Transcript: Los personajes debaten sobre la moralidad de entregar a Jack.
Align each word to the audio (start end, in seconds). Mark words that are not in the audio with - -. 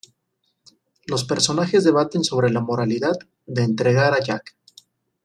Los 1.05 1.25
personajes 1.25 1.83
debaten 1.83 2.23
sobre 2.23 2.49
la 2.49 2.59
moralidad 2.59 3.13
de 3.45 3.61
entregar 3.61 4.15
a 4.15 4.19
Jack. 4.19 4.57